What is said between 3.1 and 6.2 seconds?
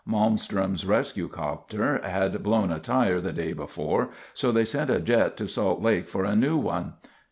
the day before, so they sent a jet to Salt Lake